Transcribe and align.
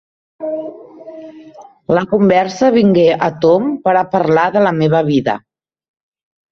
La 1.97 2.03
conversa 2.15 2.73
vingué 2.79 3.07
a 3.29 3.31
tomb 3.47 3.71
per 3.87 3.97
a 4.03 4.07
parlar 4.17 4.51
de 4.59 4.67
la 4.71 4.75
meva 4.83 5.09
vida. 5.15 5.41